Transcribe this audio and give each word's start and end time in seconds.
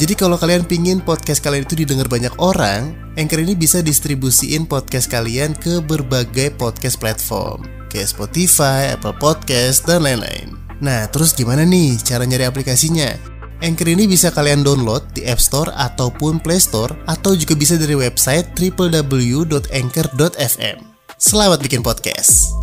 Jadi 0.00 0.16
kalau 0.16 0.40
kalian 0.40 0.64
pingin 0.64 0.96
podcast 1.04 1.44
kalian 1.44 1.68
itu 1.68 1.76
didengar 1.84 2.08
banyak 2.08 2.32
orang, 2.40 2.96
Anchor 3.20 3.44
ini 3.44 3.52
bisa 3.52 3.84
distribusiin 3.84 4.64
podcast 4.64 5.12
kalian 5.12 5.52
ke 5.52 5.76
berbagai 5.84 6.56
podcast 6.56 6.96
platform, 6.96 7.68
kayak 7.92 8.08
Spotify, 8.08 8.96
Apple 8.96 9.12
Podcast, 9.20 9.84
dan 9.84 10.08
lain-lain. 10.08 10.56
Nah, 10.80 11.04
terus 11.12 11.36
gimana 11.36 11.68
nih 11.68 12.00
cara 12.00 12.24
nyari 12.24 12.48
aplikasinya? 12.48 13.12
Anchor 13.60 13.92
ini 13.92 14.08
bisa 14.08 14.32
kalian 14.32 14.64
download 14.64 15.04
di 15.12 15.28
App 15.28 15.36
Store 15.36 15.68
ataupun 15.76 16.40
Play 16.40 16.64
Store, 16.64 16.96
atau 17.04 17.36
juga 17.36 17.52
bisa 17.52 17.76
dari 17.76 17.92
website 17.92 18.56
www.anchor.fm. 18.56 19.28
Selamat 21.20 21.60
bikin 21.60 21.84
podcast! 21.84 22.59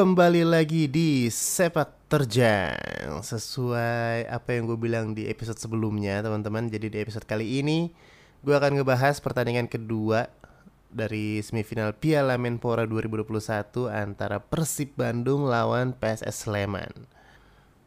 Kembali 0.00 0.48
lagi 0.48 0.88
di 0.88 1.28
Sepak 1.28 2.08
Terjang. 2.08 3.20
Sesuai 3.20 4.32
apa 4.32 4.56
yang 4.56 4.64
gue 4.64 4.78
bilang 4.80 5.12
di 5.12 5.28
episode 5.28 5.60
sebelumnya 5.60 6.24
teman-teman 6.24 6.72
Jadi 6.72 6.88
di 6.88 7.04
episode 7.04 7.28
kali 7.28 7.60
ini 7.60 7.92
Gue 8.40 8.56
akan 8.56 8.80
ngebahas 8.80 9.20
pertandingan 9.20 9.68
kedua 9.68 10.32
Dari 10.88 11.44
semifinal 11.44 11.92
Piala 11.92 12.40
Menpora 12.40 12.88
2021 12.88 13.92
Antara 13.92 14.40
Persib 14.40 14.96
Bandung 14.96 15.44
lawan 15.44 15.92
PSS 15.92 16.48
Sleman. 16.48 17.04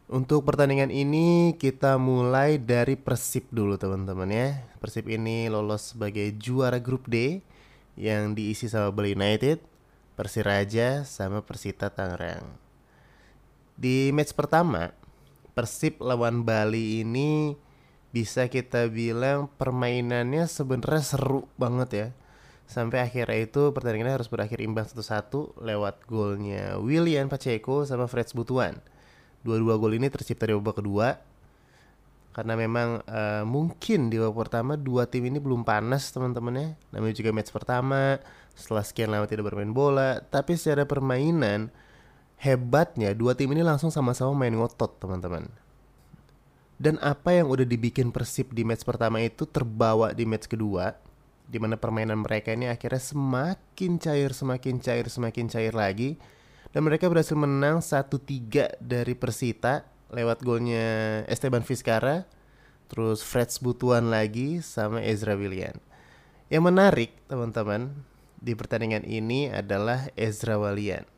Untuk 0.06 0.46
pertandingan 0.46 0.94
ini 0.94 1.58
kita 1.58 1.98
mulai 1.98 2.62
dari 2.62 2.94
Persib 2.94 3.50
dulu 3.50 3.74
teman-teman 3.74 4.30
ya. 4.30 4.62
Persib 4.78 5.10
ini 5.10 5.50
lolos 5.50 5.98
sebagai 5.98 6.30
juara 6.38 6.78
grup 6.78 7.10
D 7.10 7.42
Yang 7.98 8.38
diisi 8.38 8.66
sama 8.70 8.94
Bali 8.94 9.18
United 9.18 9.73
Persiraja 10.14 11.02
sama 11.02 11.42
Persita 11.42 11.90
Tangerang. 11.90 12.46
Di 13.74 14.14
match 14.14 14.30
pertama, 14.34 14.94
Persib 15.54 15.98
lawan 15.98 16.46
Bali 16.46 17.02
ini 17.02 17.58
bisa 18.14 18.46
kita 18.46 18.86
bilang 18.86 19.50
permainannya 19.58 20.46
sebenarnya 20.46 21.02
seru 21.02 21.50
banget 21.58 21.90
ya. 21.90 22.08
Sampai 22.64 23.02
akhirnya 23.02 23.42
itu 23.42 23.74
pertandingannya 23.74 24.14
harus 24.22 24.30
berakhir 24.30 24.62
imbang 24.62 24.86
satu-satu 24.86 25.58
lewat 25.58 26.06
golnya 26.06 26.78
William 26.78 27.26
Pacheco 27.26 27.82
sama 27.82 28.06
Fred 28.06 28.30
Butuan. 28.30 28.78
Dua-dua 29.42 29.76
gol 29.76 29.98
ini 29.98 30.06
tercipta 30.08 30.46
di 30.46 30.54
babak 30.54 30.78
kedua 30.78 31.18
karena 32.34 32.58
memang 32.58 32.98
uh, 33.06 33.46
mungkin 33.46 34.10
di 34.10 34.18
babak 34.18 34.50
pertama 34.50 34.74
dua 34.74 35.06
tim 35.06 35.22
ini 35.26 35.38
belum 35.38 35.66
panas 35.66 36.10
teman-teman 36.14 36.54
ya. 36.54 36.68
Namanya 36.94 37.14
juga 37.18 37.30
match 37.34 37.50
pertama 37.50 38.22
setelah 38.54 38.86
sekian 38.86 39.10
lama 39.10 39.26
tidak 39.26 39.50
bermain 39.50 39.74
bola, 39.74 40.22
tapi 40.30 40.54
secara 40.54 40.86
permainan 40.86 41.70
hebatnya 42.38 43.14
dua 43.14 43.34
tim 43.34 43.50
ini 43.54 43.62
langsung 43.62 43.90
sama-sama 43.90 44.34
main 44.34 44.54
ngotot, 44.54 44.98
teman-teman. 44.98 45.50
Dan 46.74 46.98
apa 46.98 47.30
yang 47.30 47.46
udah 47.50 47.62
dibikin 47.62 48.10
Persib 48.10 48.50
di 48.50 48.66
match 48.66 48.82
pertama 48.82 49.22
itu 49.22 49.46
terbawa 49.46 50.10
di 50.10 50.26
match 50.26 50.50
kedua, 50.50 50.94
di 51.46 51.62
mana 51.62 51.78
permainan 51.78 52.24
mereka 52.24 52.50
ini 52.50 52.66
akhirnya 52.66 52.98
semakin 52.98 54.00
cair, 54.02 54.34
semakin 54.34 54.82
cair, 54.82 55.06
semakin 55.06 55.46
cair 55.46 55.74
lagi. 55.74 56.18
Dan 56.74 56.82
mereka 56.82 57.06
berhasil 57.06 57.38
menang 57.38 57.78
1-3 57.78 58.82
dari 58.82 59.14
Persita 59.14 59.86
lewat 60.10 60.42
golnya 60.42 61.22
Esteban 61.30 61.62
Vizcara, 61.62 62.26
terus 62.90 63.22
Freds 63.22 63.62
Butuan 63.62 64.10
lagi 64.10 64.58
sama 64.58 64.98
Ezra 64.98 65.38
Willian. 65.38 65.78
Yang 66.50 66.62
menarik, 66.66 67.10
teman-teman, 67.30 67.94
di 68.44 68.52
pertandingan 68.52 69.08
ini 69.08 69.48
adalah 69.48 70.12
Ezra 70.12 70.60
Walian. 70.60 71.08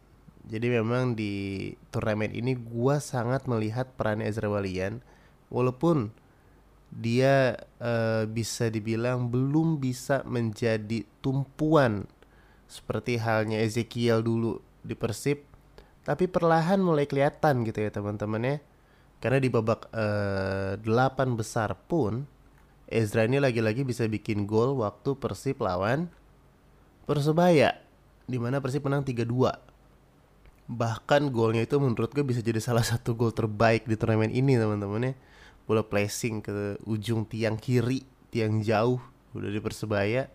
Jadi 0.46 0.66
memang 0.70 1.18
di 1.18 1.74
turnamen 1.90 2.30
ini 2.30 2.54
gua 2.54 3.02
sangat 3.02 3.50
melihat 3.50 3.90
peran 3.98 4.22
Ezra 4.22 4.46
Walian 4.46 5.02
walaupun 5.50 6.14
dia 6.94 7.58
uh, 7.82 8.30
bisa 8.30 8.70
dibilang 8.70 9.26
belum 9.26 9.82
bisa 9.82 10.22
menjadi 10.22 11.02
tumpuan 11.18 12.06
seperti 12.70 13.18
halnya 13.18 13.58
Ezekiel 13.58 14.22
dulu 14.22 14.62
di 14.86 14.94
Persib 14.94 15.42
tapi 16.06 16.30
perlahan 16.30 16.78
mulai 16.78 17.10
kelihatan 17.10 17.66
gitu 17.66 17.82
ya 17.82 17.90
teman-teman 17.90 18.42
ya 18.46 18.56
karena 19.18 19.42
di 19.42 19.50
babak 19.50 19.90
uh, 19.90 20.78
delapan 20.78 21.34
besar 21.34 21.74
pun 21.90 22.30
Ezra 22.86 23.26
ini 23.26 23.42
lagi-lagi 23.42 23.82
bisa 23.82 24.06
bikin 24.06 24.46
gol 24.46 24.78
waktu 24.78 25.18
Persib 25.18 25.58
lawan 25.58 26.06
Persebaya 27.06 27.78
di 28.26 28.36
mana 28.42 28.58
Persib 28.58 28.82
menang 28.82 29.06
3-2. 29.06 29.30
Bahkan 30.66 31.30
golnya 31.30 31.62
itu 31.62 31.78
menurut 31.78 32.10
gue 32.10 32.26
bisa 32.26 32.42
jadi 32.42 32.58
salah 32.58 32.82
satu 32.82 33.14
gol 33.14 33.30
terbaik 33.30 33.86
di 33.86 33.94
turnamen 33.94 34.34
ini 34.34 34.58
teman-teman 34.58 35.10
ya. 35.10 35.12
Bola 35.70 35.86
placing 35.86 36.42
ke 36.42 36.82
ujung 36.82 37.22
tiang 37.30 37.54
kiri, 37.54 38.02
tiang 38.34 38.58
jauh 38.58 38.98
udah 39.38 39.50
di 39.54 39.62
Persebaya. 39.62 40.26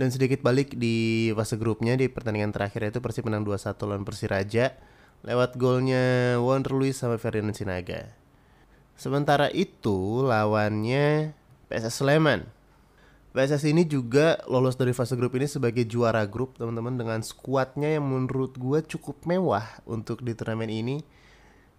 Dan 0.00 0.08
sedikit 0.08 0.40
balik 0.40 0.80
di 0.80 1.28
fase 1.36 1.60
grupnya 1.60 2.00
di 2.00 2.08
pertandingan 2.08 2.56
terakhir 2.56 2.88
itu 2.88 3.04
Persib 3.04 3.28
menang 3.28 3.44
2-1 3.44 3.76
lawan 3.84 4.08
Persiraja 4.08 4.72
lewat 5.28 5.60
golnya 5.60 6.40
Wonder 6.40 6.72
Luis 6.72 6.96
sama 6.96 7.20
Ferdinand 7.20 7.52
Sinaga. 7.52 8.16
Sementara 8.96 9.52
itu 9.52 10.24
lawannya 10.24 11.36
PSS 11.68 12.00
Sleman 12.00 12.61
PSS 13.32 13.64
ini 13.64 13.88
juga 13.88 14.36
lolos 14.44 14.76
dari 14.76 14.92
fase 14.92 15.16
grup 15.16 15.32
ini 15.40 15.48
sebagai 15.48 15.88
juara 15.88 16.28
grup 16.28 16.60
teman-teman 16.60 17.00
dengan 17.00 17.20
skuadnya 17.24 17.96
yang 17.96 18.04
menurut 18.04 18.60
gue 18.60 18.84
cukup 18.84 19.24
mewah 19.24 19.64
untuk 19.88 20.20
di 20.20 20.36
turnamen 20.36 20.68
ini 20.68 21.00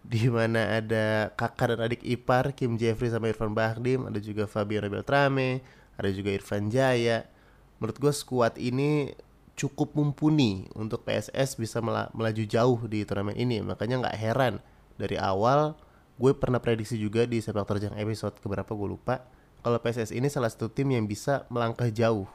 di 0.01 0.27
mana 0.33 0.81
ada 0.81 1.29
kakak 1.37 1.77
dan 1.77 1.79
adik 1.85 2.01
ipar 2.01 2.57
Kim 2.57 2.75
Jeffrey 2.81 3.13
sama 3.13 3.29
Irfan 3.29 3.53
Bahdim 3.53 4.09
ada 4.09 4.17
juga 4.17 4.49
Fabian 4.49 4.89
Beltrame 4.89 5.61
ada 5.97 6.09
juga 6.09 6.33
Irfan 6.33 6.73
Jaya. 6.73 7.29
Menurut 7.77 7.97
gue 8.01 8.13
skuad 8.13 8.57
ini 8.57 9.13
cukup 9.53 9.93
mumpuni 9.93 10.65
untuk 10.73 11.05
PSS 11.05 11.61
bisa 11.61 11.77
melaju 11.85 12.43
jauh 12.49 12.79
di 12.89 13.05
turnamen 13.05 13.37
ini. 13.37 13.61
Makanya 13.61 14.09
nggak 14.09 14.17
heran 14.17 14.53
dari 14.97 15.21
awal 15.21 15.77
gue 16.17 16.31
pernah 16.37 16.61
prediksi 16.61 16.97
juga 16.97 17.25
di 17.25 17.41
sepak 17.41 17.65
terjang 17.65 17.93
episode 17.97 18.37
keberapa 18.41 18.73
gue 18.73 18.87
lupa 18.97 19.25
kalau 19.63 19.79
PSS 19.79 20.11
ini 20.11 20.27
salah 20.27 20.51
satu 20.51 20.67
tim 20.67 20.91
yang 20.91 21.07
bisa 21.07 21.47
melangkah 21.47 21.87
jauh. 21.87 22.27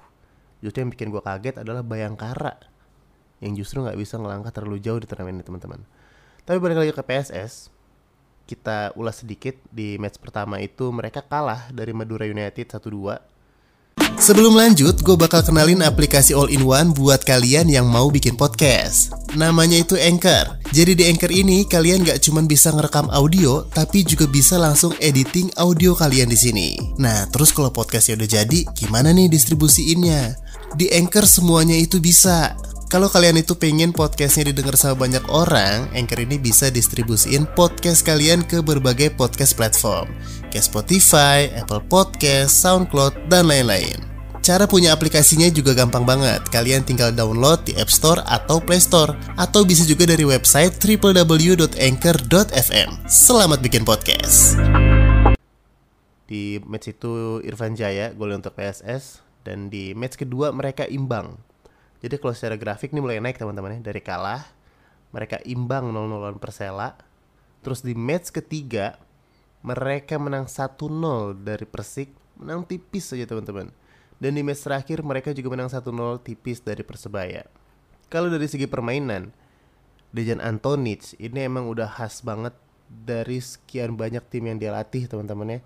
Justru 0.64 0.82
yang 0.82 0.90
bikin 0.90 1.12
gue 1.12 1.22
kaget 1.22 1.60
adalah 1.62 1.86
Bayangkara 1.86 2.58
yang 3.38 3.54
justru 3.54 3.78
nggak 3.84 3.94
bisa 3.94 4.18
melangkah 4.18 4.50
terlalu 4.50 4.82
jauh 4.82 4.98
di 4.98 5.06
turnamen 5.06 5.38
ini 5.38 5.44
teman-teman. 5.46 5.86
Tapi 6.42 6.58
balik 6.58 6.82
lagi 6.82 6.90
ke 6.90 7.02
PSS, 7.04 7.70
kita 8.48 8.96
ulas 8.98 9.22
sedikit 9.22 9.54
di 9.68 10.00
match 10.00 10.18
pertama 10.18 10.58
itu 10.58 10.88
mereka 10.90 11.22
kalah 11.22 11.68
dari 11.70 11.92
Madura 11.94 12.24
United 12.26 12.66
1-2 12.66 13.37
Sebelum 14.18 14.58
lanjut, 14.58 14.98
gue 15.00 15.16
bakal 15.16 15.46
kenalin 15.46 15.80
aplikasi 15.80 16.34
all-in-one 16.34 16.90
buat 16.90 17.22
kalian 17.22 17.70
yang 17.70 17.86
mau 17.86 18.10
bikin 18.10 18.34
podcast. 18.34 19.14
Namanya 19.38 19.80
itu 19.80 19.94
Anchor. 19.94 20.58
Jadi 20.74 20.98
di 20.98 21.04
Anchor 21.06 21.32
ini 21.32 21.64
kalian 21.64 22.02
gak 22.02 22.26
cuma 22.26 22.42
bisa 22.42 22.74
ngerekam 22.74 23.08
audio, 23.14 23.64
tapi 23.70 24.02
juga 24.02 24.26
bisa 24.28 24.58
langsung 24.58 24.92
editing 24.98 25.54
audio 25.56 25.94
kalian 25.94 26.28
di 26.28 26.36
sini. 26.36 26.68
Nah, 26.98 27.30
terus 27.30 27.54
kalau 27.54 27.70
podcastnya 27.70 28.18
udah 28.20 28.28
jadi, 28.42 28.60
gimana 28.74 29.14
nih 29.14 29.30
distribusiinnya? 29.30 30.36
Di 30.76 30.92
Anchor 30.92 31.24
semuanya 31.24 31.78
itu 31.78 32.02
bisa. 32.02 32.52
Kalau 32.88 33.12
kalian 33.12 33.44
itu 33.44 33.52
pengen 33.52 33.92
podcastnya 33.92 34.48
didengar 34.48 34.72
sama 34.72 35.04
banyak 35.04 35.20
orang, 35.28 35.92
Anchor 35.92 36.24
ini 36.24 36.40
bisa 36.40 36.72
distribusiin 36.72 37.44
podcast 37.52 38.00
kalian 38.00 38.40
ke 38.40 38.64
berbagai 38.64 39.12
podcast 39.12 39.52
platform, 39.52 40.08
kayak 40.48 40.64
Spotify, 40.64 41.52
Apple 41.52 41.84
Podcast, 41.84 42.64
SoundCloud, 42.64 43.28
dan 43.28 43.44
lain-lain. 43.44 44.00
Cara 44.40 44.64
punya 44.64 44.96
aplikasinya 44.96 45.52
juga 45.52 45.76
gampang 45.76 46.08
banget. 46.08 46.48
Kalian 46.48 46.80
tinggal 46.80 47.12
download 47.12 47.60
di 47.68 47.76
App 47.76 47.92
Store 47.92 48.24
atau 48.24 48.56
Play 48.56 48.80
Store 48.80 49.12
atau 49.36 49.68
bisa 49.68 49.84
juga 49.84 50.08
dari 50.08 50.24
website 50.24 50.80
www.anchor.fm. 50.80 52.88
Selamat 53.04 53.60
bikin 53.60 53.84
podcast. 53.84 54.56
Di 56.24 56.56
match 56.64 56.96
itu 56.96 57.44
Irfan 57.44 57.76
Jaya 57.76 58.16
gol 58.16 58.32
untuk 58.32 58.56
PSS 58.56 59.20
dan 59.44 59.68
di 59.68 59.92
match 59.92 60.16
kedua 60.16 60.56
mereka 60.56 60.88
imbang 60.88 61.47
Jadi 61.98 62.14
kalau 62.18 62.34
secara 62.34 62.54
grafik 62.54 62.94
ini 62.94 63.02
mulai 63.02 63.18
naik 63.18 63.38
teman-teman 63.38 63.78
ya 63.78 63.90
dari 63.90 63.98
kalah 63.98 64.46
mereka 65.10 65.40
imbang 65.44 65.90
0-0 65.90 66.20
lawan 66.20 66.38
Persela. 66.38 66.94
Terus 67.64 67.82
di 67.82 67.96
match 67.96 68.30
ketiga 68.30 69.00
mereka 69.66 70.14
menang 70.16 70.46
1-0 70.46 70.78
dari 71.42 71.66
Persik, 71.66 72.14
menang 72.38 72.62
tipis 72.62 73.10
saja 73.10 73.26
teman-teman. 73.26 73.74
Dan 74.18 74.34
di 74.34 74.42
match 74.46 74.62
terakhir 74.66 75.02
mereka 75.02 75.34
juga 75.34 75.58
menang 75.58 75.70
1-0 75.70 76.22
tipis 76.22 76.62
dari 76.62 76.86
Persebaya. 76.86 77.46
Kalau 78.08 78.30
dari 78.30 78.46
segi 78.46 78.70
permainan, 78.70 79.34
Dejan 80.14 80.40
Antonic 80.40 81.18
ini 81.20 81.44
emang 81.44 81.68
udah 81.68 81.90
khas 81.90 82.24
banget 82.24 82.56
dari 82.88 83.42
sekian 83.42 84.00
banyak 84.00 84.24
tim 84.32 84.48
yang 84.48 84.56
dia 84.56 84.72
latih 84.72 85.04
teman-teman 85.04 85.58
ya. 85.58 85.60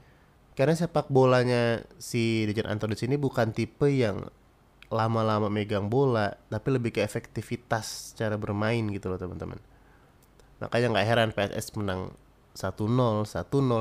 Karena 0.53 0.75
sepak 0.77 1.09
bolanya 1.09 1.87
si 1.97 2.45
Dejan 2.49 2.69
Antonic 2.69 3.01
ini 3.07 3.17
bukan 3.17 3.55
tipe 3.55 3.89
yang 3.89 4.29
lama-lama 4.93 5.49
megang 5.49 5.89
bola 5.89 6.37
tapi 6.53 6.69
lebih 6.77 6.93
ke 6.93 7.01
efektivitas 7.01 8.13
cara 8.13 8.37
bermain 8.37 8.85
gitu 8.93 9.09
loh 9.09 9.17
teman-teman. 9.17 9.57
Makanya 10.61 10.93
nggak 10.93 11.07
heran 11.09 11.31
PSS 11.33 11.75
menang 11.81 12.13
1-0, 12.53 12.77
1-0 12.77 13.33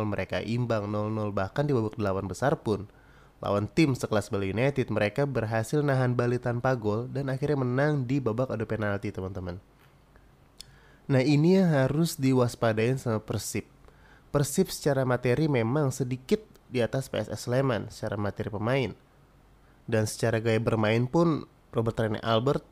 mereka 0.08 0.40
imbang 0.40 0.88
0-0 0.88 1.36
bahkan 1.36 1.68
di 1.68 1.76
babak 1.76 2.00
delapan 2.00 2.26
besar 2.26 2.56
pun 2.64 2.88
lawan 3.44 3.68
tim 3.68 3.92
sekelas 3.92 4.32
Bali 4.32 4.56
United 4.56 4.88
mereka 4.88 5.28
berhasil 5.28 5.84
nahan 5.84 6.16
Bali 6.16 6.40
tanpa 6.40 6.78
gol 6.80 7.12
dan 7.12 7.28
akhirnya 7.28 7.60
menang 7.60 8.08
di 8.08 8.24
babak 8.24 8.54
adu 8.54 8.64
penalti 8.64 9.12
teman-teman. 9.12 9.60
Nah 11.12 11.20
ini 11.20 11.60
yang 11.60 11.68
harus 11.68 12.16
diwaspadain 12.16 12.96
sama 12.96 13.20
Persib. 13.20 13.68
Persib 14.32 14.72
secara 14.72 15.04
materi 15.04 15.52
memang 15.52 15.92
sedikit 15.92 16.40
di 16.72 16.80
atas 16.80 17.12
PSS 17.12 17.52
Sleman 17.52 17.92
secara 17.92 18.16
materi 18.16 18.48
pemain 18.48 18.96
dan 19.90 20.06
secara 20.06 20.42
gaya 20.42 20.62
bermain 20.62 21.06
pun 21.10 21.46
Robert 21.72 21.98
Rene 21.98 22.20
Albert 22.22 22.68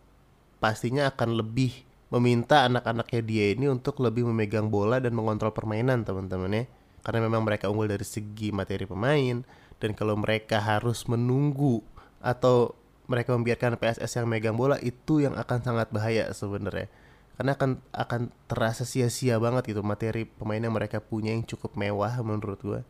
pastinya 0.60 1.08
akan 1.08 1.40
lebih 1.40 1.88
meminta 2.10 2.66
anak-anaknya 2.66 3.22
dia 3.22 3.46
ini 3.54 3.70
untuk 3.70 4.02
lebih 4.02 4.26
memegang 4.28 4.68
bola 4.68 4.98
dan 4.98 5.14
mengontrol 5.14 5.54
permainan 5.54 6.04
teman-teman 6.04 6.52
ya. 6.52 6.64
Karena 7.00 7.24
memang 7.24 7.48
mereka 7.48 7.72
unggul 7.72 7.88
dari 7.88 8.04
segi 8.04 8.52
materi 8.52 8.84
pemain 8.84 9.46
dan 9.80 9.92
kalau 9.96 10.20
mereka 10.20 10.60
harus 10.60 11.08
menunggu 11.08 11.80
atau 12.20 12.76
mereka 13.08 13.34
membiarkan 13.34 13.80
PSS 13.80 14.20
yang 14.22 14.28
megang 14.28 14.58
bola 14.58 14.76
itu 14.84 15.24
yang 15.24 15.34
akan 15.40 15.64
sangat 15.64 15.88
bahaya 15.90 16.28
sebenarnya. 16.36 16.92
Karena 17.40 17.56
akan 17.56 17.72
akan 17.96 18.22
terasa 18.52 18.84
sia-sia 18.84 19.40
banget 19.40 19.72
gitu 19.72 19.80
materi 19.80 20.28
pemain 20.28 20.60
yang 20.60 20.76
mereka 20.76 21.00
punya 21.00 21.32
yang 21.32 21.48
cukup 21.48 21.80
mewah 21.80 22.20
menurut 22.20 22.60
gue 22.60 22.82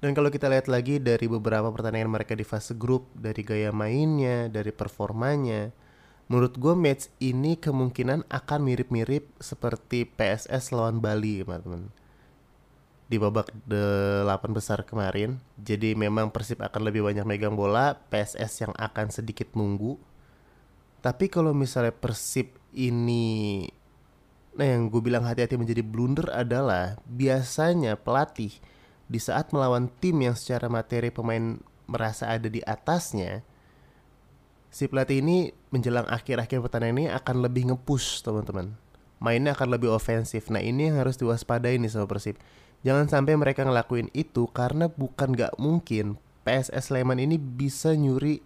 dan 0.00 0.16
kalau 0.16 0.32
kita 0.32 0.48
lihat 0.48 0.64
lagi 0.64 0.96
dari 0.96 1.28
beberapa 1.28 1.68
pertandingan 1.68 2.08
mereka 2.08 2.32
di 2.32 2.40
fase 2.40 2.72
grup, 2.72 3.12
dari 3.12 3.44
gaya 3.44 3.68
mainnya, 3.68 4.48
dari 4.48 4.72
performanya, 4.72 5.68
menurut 6.32 6.56
gue 6.56 6.72
match 6.72 7.12
ini 7.20 7.60
kemungkinan 7.60 8.24
akan 8.32 8.60
mirip-mirip 8.64 9.28
seperti 9.36 10.08
PSS 10.08 10.72
lawan 10.72 11.04
Bali, 11.04 11.44
teman-teman. 11.44 11.92
Di 13.12 13.20
babak 13.20 13.52
delapan 13.68 14.50
besar 14.56 14.88
kemarin, 14.88 15.36
jadi 15.60 15.92
memang 15.92 16.32
Persib 16.32 16.64
akan 16.64 16.88
lebih 16.88 17.04
banyak 17.04 17.28
megang 17.28 17.52
bola, 17.52 18.00
PSS 18.08 18.64
yang 18.64 18.72
akan 18.80 19.12
sedikit 19.12 19.52
nunggu. 19.52 20.00
Tapi 21.04 21.28
kalau 21.28 21.52
misalnya 21.52 21.92
Persib 21.92 22.56
ini 22.72 23.68
Nah 24.50 24.66
yang 24.66 24.90
gue 24.90 24.98
bilang 24.98 25.22
hati-hati 25.22 25.54
menjadi 25.54 25.82
blunder 25.82 26.26
adalah 26.34 26.98
biasanya 27.06 27.94
pelatih 27.94 28.50
di 29.10 29.18
saat 29.18 29.50
melawan 29.50 29.90
tim 29.98 30.22
yang 30.22 30.38
secara 30.38 30.70
materi 30.70 31.10
pemain 31.10 31.58
merasa 31.90 32.30
ada 32.30 32.46
di 32.46 32.62
atasnya, 32.62 33.42
si 34.70 34.86
pelatih 34.86 35.18
ini 35.18 35.50
menjelang 35.74 36.06
akhir-akhir 36.06 36.62
pertandingan 36.62 36.94
ini 36.94 37.06
akan 37.10 37.42
lebih 37.42 37.74
ngepush 37.74 38.22
teman-teman. 38.22 38.78
Mainnya 39.18 39.58
akan 39.58 39.74
lebih 39.74 39.90
ofensif. 39.90 40.46
Nah 40.48 40.62
ini 40.62 40.88
yang 40.88 41.02
harus 41.02 41.18
diwaspadai 41.18 41.76
nih 41.82 41.90
sama 41.90 42.06
Persib. 42.06 42.38
Jangan 42.86 43.10
sampai 43.10 43.36
mereka 43.36 43.66
ngelakuin 43.66 44.08
itu 44.14 44.48
karena 44.48 44.88
bukan 44.88 45.36
gak 45.36 45.58
mungkin 45.60 46.16
PSS 46.46 46.88
Sleman 46.88 47.20
ini 47.20 47.36
bisa 47.36 47.92
nyuri 47.92 48.40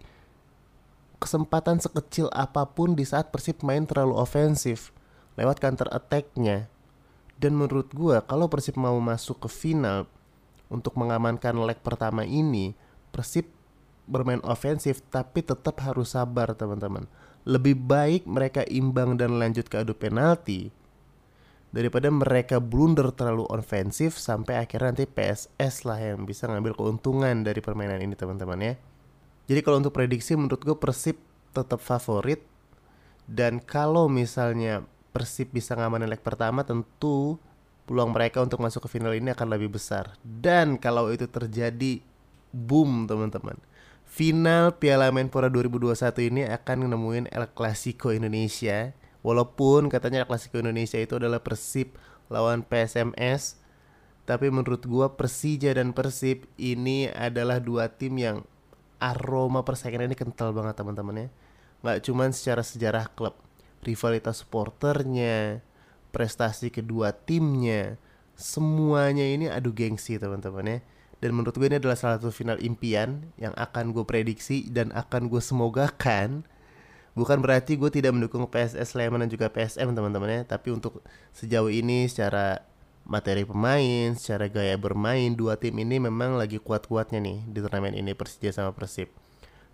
kesempatan 1.21 1.79
sekecil 1.79 2.27
apa 2.35 2.67
pun 2.67 2.97
di 2.97 3.07
saat 3.07 3.31
Persib 3.31 3.63
main 3.63 3.87
terlalu 3.87 4.19
ofensif 4.19 4.91
lewat 5.39 5.61
counter 5.61 5.87
attack-nya. 5.93 6.67
Dan 7.39 7.55
menurut 7.55 7.93
gue 7.93 8.19
kalau 8.25 8.51
Persib 8.51 8.75
mau 8.75 8.97
masuk 8.99 9.45
ke 9.45 9.47
final 9.47 10.09
untuk 10.75 10.99
mengamankan 10.99 11.55
leg 11.63 11.79
pertama 11.79 12.27
ini, 12.27 12.75
Persib 13.15 13.47
bermain 14.05 14.43
ofensif 14.45 15.01
tapi 15.09 15.41
tetap 15.41 15.81
harus 15.81 16.13
sabar 16.13 16.53
teman-teman. 16.53 17.07
Lebih 17.45 17.77
baik 17.77 18.27
mereka 18.27 18.65
imbang 18.67 19.17
dan 19.17 19.37
lanjut 19.37 19.65
ke 19.69 19.81
adu 19.81 19.95
penalti 19.95 20.73
daripada 21.75 22.07
mereka 22.07 22.63
blunder 22.63 23.11
terlalu 23.11 23.43
ofensif 23.51 24.15
sampai 24.15 24.63
akhirnya 24.63 24.95
nanti 24.95 25.05
PSS 25.11 25.83
lah 25.83 25.99
yang 25.99 26.23
bisa 26.23 26.47
ngambil 26.47 26.71
keuntungan 26.71 27.43
dari 27.43 27.59
permainan 27.59 27.99
ini 27.99 28.15
teman-teman 28.15 28.59
ya. 28.63 28.73
Jadi 29.45 29.59
kalau 29.59 29.83
untuk 29.83 29.91
prediksi 29.91 30.39
menurut 30.39 30.63
gue 30.63 30.73
Persib 30.79 31.19
tetap 31.51 31.83
favorit 31.83 32.41
dan 33.27 33.59
kalau 33.59 34.07
misalnya 34.07 34.87
Persib 35.11 35.51
bisa 35.51 35.75
ngamanin 35.75 36.07
leg 36.07 36.23
pertama 36.23 36.63
tentu 36.63 37.35
peluang 37.85 38.11
mereka 38.11 38.41
untuk 38.41 38.61
masuk 38.61 38.89
ke 38.89 38.97
final 38.97 39.13
ini 39.13 39.31
akan 39.31 39.47
lebih 39.53 39.77
besar. 39.77 40.17
Dan 40.21 40.81
kalau 40.81 41.13
itu 41.13 41.29
terjadi, 41.29 42.01
boom 42.49 43.05
teman-teman. 43.05 43.57
Final 44.05 44.77
Piala 44.77 45.09
Menpora 45.09 45.49
2021 45.49 46.29
ini 46.29 46.41
akan 46.45 46.89
nemuin 46.89 47.25
El 47.33 47.45
Clasico 47.53 48.13
Indonesia. 48.13 48.93
Walaupun 49.25 49.89
katanya 49.89 50.25
El 50.25 50.29
Clasico 50.29 50.61
Indonesia 50.61 51.01
itu 51.01 51.17
adalah 51.17 51.41
Persib 51.41 51.97
lawan 52.29 52.65
PSMS, 52.65 53.61
tapi 54.25 54.49
menurut 54.49 54.81
gua 54.85 55.13
Persija 55.13 55.73
dan 55.77 55.93
Persib 55.93 56.49
ini 56.57 57.09
adalah 57.13 57.61
dua 57.61 57.89
tim 57.89 58.17
yang 58.17 58.45
aroma 58.97 59.61
persaingan 59.61 60.09
ini 60.09 60.15
kental 60.17 60.49
banget 60.53 60.77
teman-teman 60.77 61.27
ya. 61.27 61.29
Nggak 61.85 61.97
cuman 62.09 62.29
secara 62.33 62.65
sejarah 62.65 63.05
klub, 63.13 63.37
rivalitas 63.85 64.41
supporternya, 64.41 65.61
prestasi 66.15 66.71
kedua 66.71 67.11
timnya. 67.11 67.99
Semuanya 68.39 69.27
ini 69.27 69.51
adu 69.51 69.75
gengsi 69.75 70.15
teman-teman 70.15 70.63
ya. 70.63 70.79
Dan 71.19 71.35
menurut 71.35 71.55
gue 71.59 71.67
ini 71.67 71.79
adalah 71.83 71.99
salah 71.99 72.15
satu 72.15 72.31
final 72.31 72.55
impian 72.63 73.27
yang 73.35 73.51
akan 73.59 73.91
gue 73.91 74.07
prediksi 74.07 74.71
dan 74.71 74.95
akan 74.95 75.27
gue 75.27 75.43
semogakan. 75.43 76.47
Bukan 77.15 77.43
berarti 77.43 77.75
gue 77.75 77.91
tidak 77.91 78.15
mendukung 78.15 78.47
PSS 78.47 78.95
Sleman 78.95 79.27
dan 79.27 79.29
juga 79.31 79.51
PSM 79.51 79.91
teman-teman 79.91 80.31
ya. 80.31 80.41
Tapi 80.47 80.71
untuk 80.71 81.03
sejauh 81.35 81.71
ini 81.71 82.07
secara 82.07 82.63
materi 83.05 83.45
pemain 83.45 84.17
secara 84.17 84.49
gaya 84.49 84.73
bermain 84.81 85.37
dua 85.37 85.61
tim 85.61 85.77
ini 85.77 86.01
memang 86.01 86.41
lagi 86.41 86.57
kuat-kuatnya 86.57 87.21
nih 87.21 87.37
di 87.45 87.61
turnamen 87.61 87.93
ini 87.93 88.17
Persija 88.17 88.49
sama 88.49 88.73
Persib. 88.73 89.13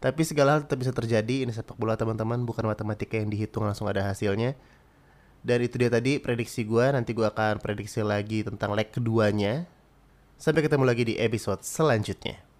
Tapi 0.03 0.21
segala 0.27 0.57
hal 0.57 0.65
tetap 0.67 0.81
bisa 0.81 0.91
terjadi. 0.91 1.45
Ini 1.47 1.53
sepak 1.53 1.77
bola 1.77 1.93
teman-teman 1.95 2.43
bukan 2.43 2.67
matematika 2.67 3.15
yang 3.15 3.29
dihitung 3.29 3.63
langsung 3.63 3.87
ada 3.87 4.03
hasilnya 4.03 4.57
dan 5.41 5.65
itu 5.65 5.77
dia 5.81 5.89
tadi 5.89 6.21
prediksi 6.21 6.61
gue. 6.65 6.85
Nanti 6.93 7.17
gue 7.17 7.25
akan 7.25 7.57
prediksi 7.61 8.05
lagi 8.05 8.45
tentang 8.45 8.77
leg 8.77 8.89
keduanya. 8.93 9.65
Sampai 10.37 10.65
ketemu 10.65 10.83
lagi 10.85 11.03
di 11.05 11.15
episode 11.17 11.61
selanjutnya. 11.61 12.50